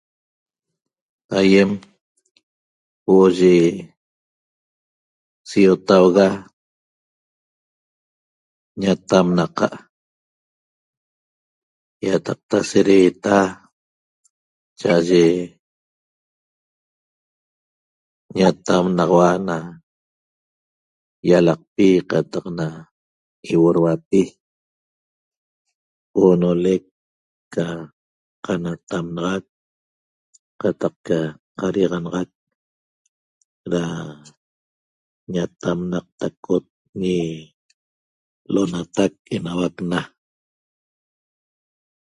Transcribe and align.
Aýem 1.37 1.69
huo'o 3.05 3.27
yi 3.39 3.53
siotauga 5.49 6.27
ñatamnaqa' 8.81 9.81
ýataqta 12.05 12.57
sedeeta 12.69 13.35
cha'aye 14.79 15.23
ñatamnaxaua 18.37 19.29
na 19.47 19.55
ýalaqpi 21.29 21.85
qataq 22.11 22.45
na 22.57 22.65
iuoduapi 23.51 24.21
oonolec 26.21 26.83
ca 27.53 27.65
qanatamnaxac 28.45 29.45
qataq 30.61 30.93
ca 31.07 31.19
qadiaxanaxac 31.59 32.31
da 33.71 33.81
ñatamnaqtacot 35.33 36.65
ñi 37.01 37.17
L'onatac 38.53 39.11
Enauac 39.35 39.75
Na 39.91 39.99